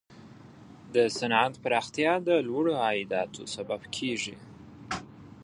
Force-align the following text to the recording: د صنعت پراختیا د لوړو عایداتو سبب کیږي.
د 0.93 0.95
صنعت 1.17 1.53
پراختیا 1.63 2.13
د 2.27 2.29
لوړو 2.47 2.73
عایداتو 2.85 3.41
سبب 3.55 3.81
کیږي. 3.95 4.35